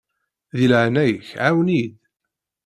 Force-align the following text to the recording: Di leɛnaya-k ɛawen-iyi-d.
Di 0.57 0.65
leɛnaya-k 0.71 1.27
ɛawen-iyi-d. 1.45 1.95